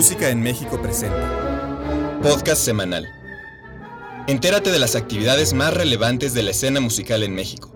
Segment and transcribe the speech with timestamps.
[0.00, 2.18] Música en México presenta.
[2.22, 3.06] Podcast semanal.
[4.28, 7.74] Entérate de las actividades más relevantes de la escena musical en México.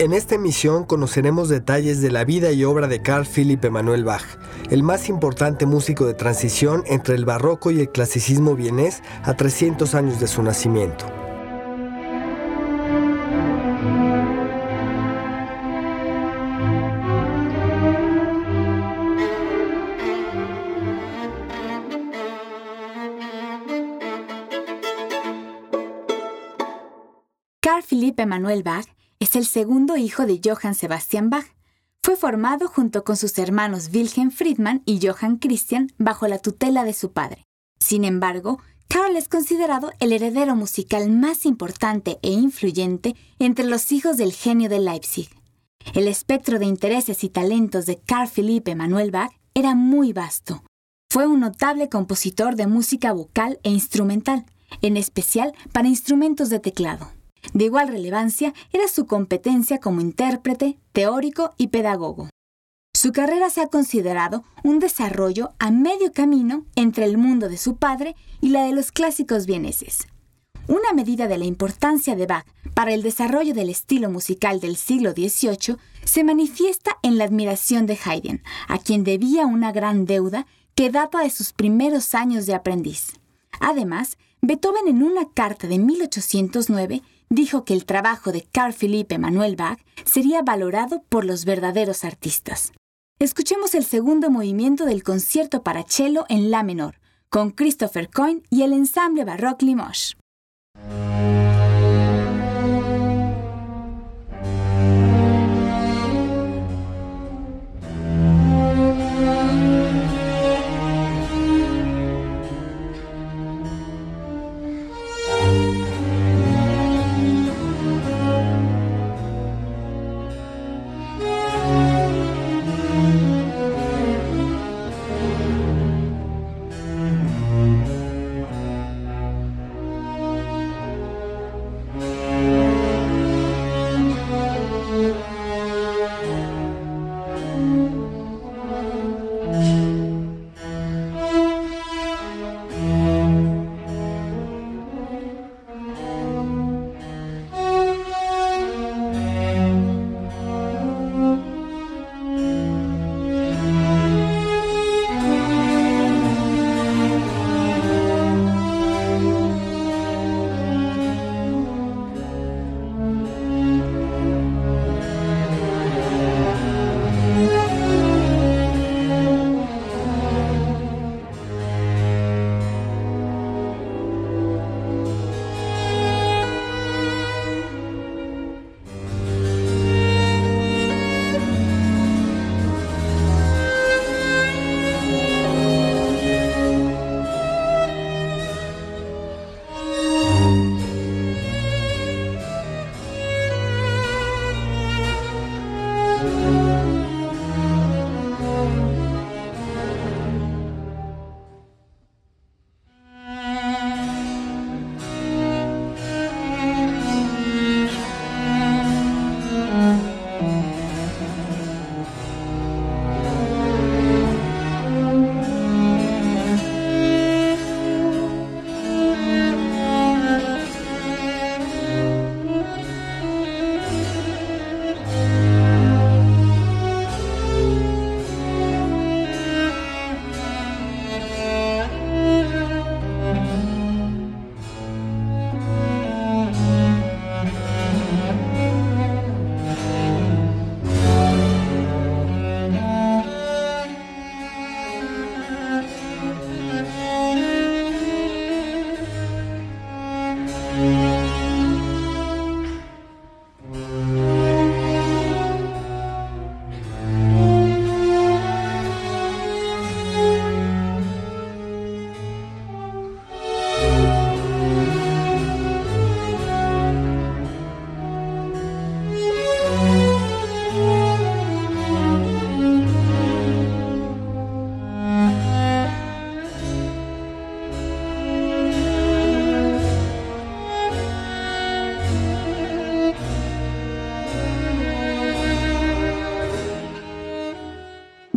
[0.00, 4.24] En esta emisión conoceremos detalles de la vida y obra de Carl Philipp Emanuel Bach,
[4.70, 9.94] el más importante músico de transición entre el barroco y el clasicismo vienés a 300
[9.94, 11.19] años de su nacimiento.
[28.20, 28.86] Carl Philipp Emanuel Bach
[29.18, 31.46] es el segundo hijo de Johann Sebastian Bach.
[32.02, 36.92] Fue formado junto con sus hermanos Wilhelm Friedman y Johann Christian bajo la tutela de
[36.92, 37.46] su padre.
[37.78, 44.18] Sin embargo, Carl es considerado el heredero musical más importante e influyente entre los hijos
[44.18, 45.30] del genio de Leipzig.
[45.94, 50.62] El espectro de intereses y talentos de Carl Philipp Emanuel Bach era muy vasto.
[51.10, 54.44] Fue un notable compositor de música vocal e instrumental,
[54.82, 57.10] en especial para instrumentos de teclado.
[57.52, 62.28] De igual relevancia era su competencia como intérprete, teórico y pedagogo.
[62.94, 67.76] Su carrera se ha considerado un desarrollo a medio camino entre el mundo de su
[67.76, 70.06] padre y la de los clásicos vieneses.
[70.66, 75.12] Una medida de la importancia de Bach para el desarrollo del estilo musical del siglo
[75.12, 80.90] XVIII se manifiesta en la admiración de Haydn, a quien debía una gran deuda que
[80.90, 83.14] data de sus primeros años de aprendiz.
[83.60, 89.56] Además, Beethoven en una carta de 1809 dijo que el trabajo de Carl Philipp Emanuel
[89.56, 92.72] Bach sería valorado por los verdaderos artistas.
[93.20, 98.62] Escuchemos el segundo movimiento del concierto para cello en la menor, con Christopher Coyne y
[98.62, 100.16] el ensamble Baroque Limoges.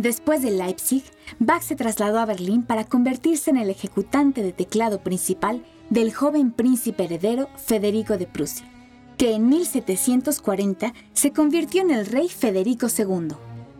[0.04, 1.02] Después de Leipzig,
[1.38, 6.52] Bach se trasladó a Berlín para convertirse en el ejecutante de teclado principal del joven
[6.52, 8.70] príncipe heredero Federico de Prusia,
[9.16, 13.28] que en 1740 se convirtió en el rey Federico II.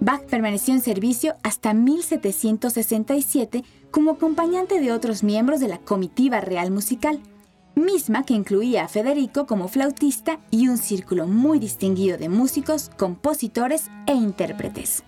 [0.01, 6.71] Bach permaneció en servicio hasta 1767 como acompañante de otros miembros de la comitiva real
[6.71, 7.21] musical,
[7.75, 13.91] misma que incluía a Federico como flautista y un círculo muy distinguido de músicos, compositores
[14.07, 15.05] e intérpretes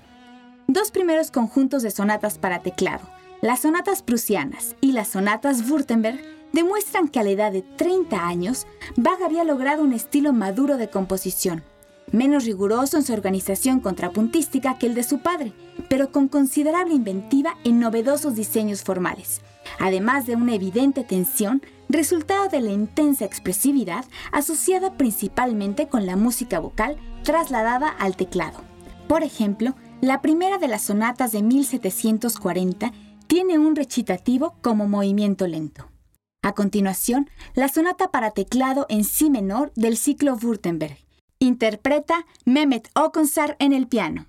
[0.68, 3.08] dos primeros conjuntos de sonatas para teclado,
[3.40, 6.20] las sonatas prusianas y las sonatas Württemberg,
[6.52, 8.66] demuestran que a la edad de 30 años,
[8.96, 11.62] Bach había logrado un estilo maduro de composición,
[12.12, 15.52] menos riguroso en su organización contrapuntística que el de su padre,
[15.88, 19.42] pero con considerable inventiva en novedosos diseños formales,
[19.78, 26.58] además de una evidente tensión resultado de la intensa expresividad asociada principalmente con la música
[26.58, 28.60] vocal trasladada al teclado.
[29.08, 32.92] Por ejemplo, la primera de las sonatas de 1740
[33.26, 35.90] tiene un recitativo como movimiento lento.
[36.42, 40.98] A continuación, la sonata para teclado en si menor del ciclo Württemberg.
[41.38, 44.26] Interpreta Mehmet Okonsar en el piano.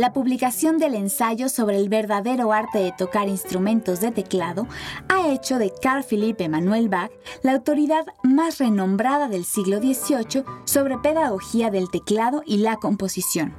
[0.00, 4.66] La publicación del ensayo sobre el verdadero arte de tocar instrumentos de teclado
[5.10, 7.10] ha hecho de Carl Philipp Emanuel Bach
[7.42, 13.54] la autoridad más renombrada del siglo XVIII sobre pedagogía del teclado y la composición.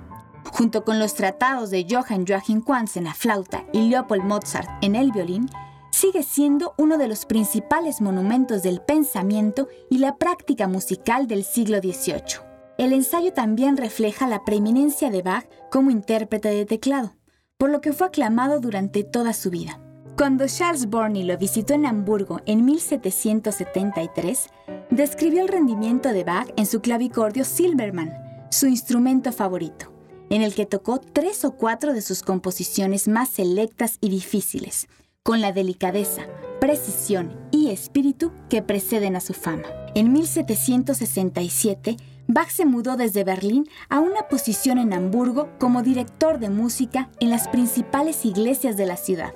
[0.51, 4.95] Junto con los tratados de Johann Joachim Quantz en la flauta y Leopold Mozart en
[4.95, 5.48] el violín,
[5.91, 11.77] sigue siendo uno de los principales monumentos del pensamiento y la práctica musical del siglo
[11.77, 12.50] XVIII.
[12.82, 17.14] El ensayo también refleja la preeminencia de Bach como intérprete de teclado,
[17.60, 19.80] por lo que fue aclamado durante toda su vida.
[20.18, 24.48] Cuando Charles Borny lo visitó en Hamburgo en 1773,
[24.90, 28.16] describió el rendimiento de Bach en su clavicordio Silbermann,
[28.50, 29.94] su instrumento favorito,
[30.32, 34.88] en el que tocó tres o cuatro de sus composiciones más selectas y difíciles,
[35.22, 36.24] con la delicadeza,
[36.60, 39.68] precisión y espíritu que preceden a su fama.
[39.94, 41.98] En 1767,
[42.34, 47.30] Bach se mudó desde Berlín a una posición en Hamburgo como director de música en
[47.30, 49.34] las principales iglesias de la ciudad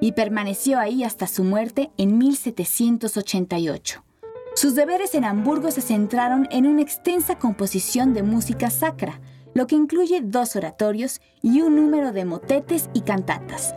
[0.00, 4.04] y permaneció ahí hasta su muerte en 1788.
[4.54, 9.20] Sus deberes en Hamburgo se centraron en una extensa composición de música sacra,
[9.52, 13.74] lo que incluye dos oratorios y un número de motetes y cantatas.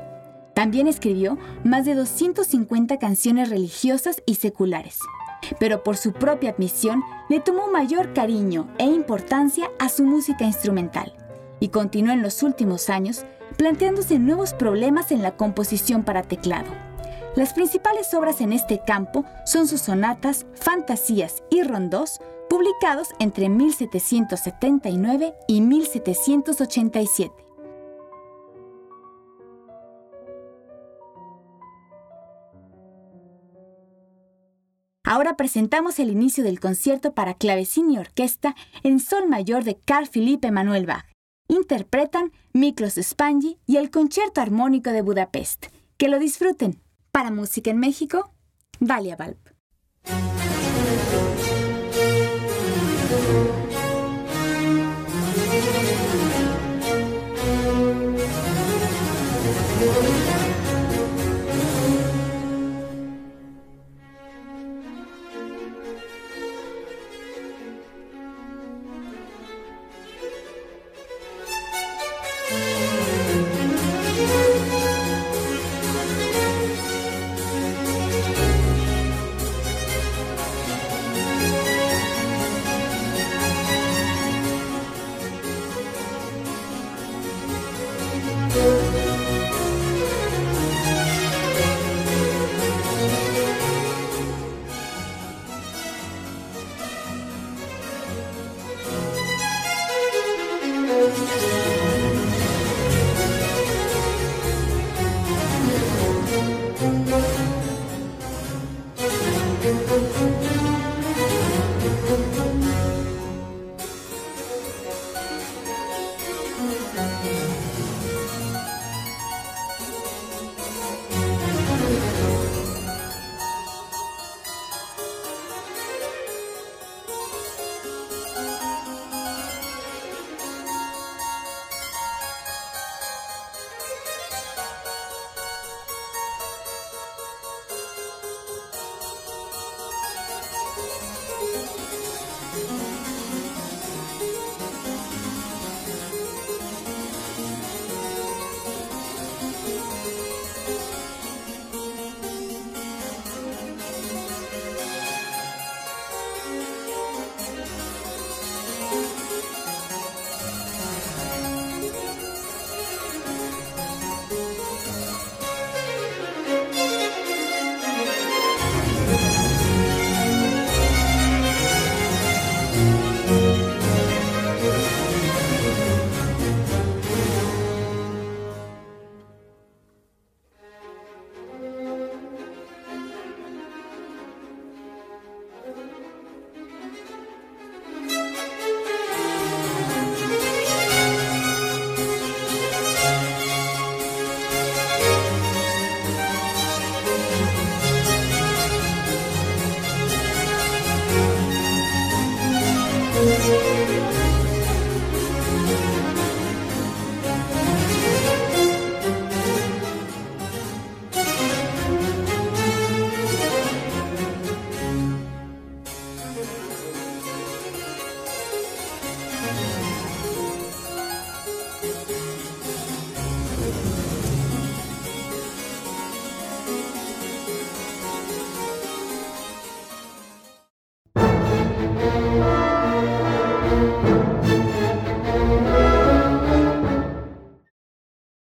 [0.53, 4.99] También escribió más de 250 canciones religiosas y seculares,
[5.59, 11.13] pero por su propia admisión le tomó mayor cariño e importancia a su música instrumental
[11.59, 13.25] y continuó en los últimos años
[13.57, 16.71] planteándose nuevos problemas en la composición para teclado.
[17.35, 22.19] Las principales obras en este campo son sus sonatas, fantasías y rondos,
[22.49, 27.48] publicados entre 1779 y 1787.
[35.11, 40.07] Ahora presentamos el inicio del concierto para clavecín y orquesta en sol mayor de Carl
[40.07, 41.03] Philipp Emanuel Bach.
[41.47, 45.69] Interpretan Miklos Spangi y el Concierto Armónico de Budapest.
[45.97, 46.79] Que lo disfruten.
[47.11, 48.35] Para Música en México,
[48.79, 49.39] Dalia Valp.